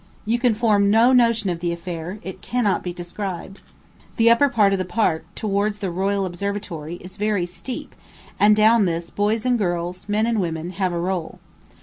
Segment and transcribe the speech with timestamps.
[0.25, 3.61] You can form no notion of the affair; it cannot be described.
[4.17, 7.93] The upper part of the Park, towards the Royal Observatory, is very steep,
[8.39, 11.37] and down this boys and girls, men and women, have a roll.